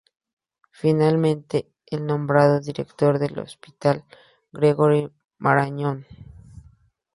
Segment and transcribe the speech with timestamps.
[0.71, 4.03] Finalmente es nombrado director del Hospital
[4.51, 6.07] Gregorio Marañón.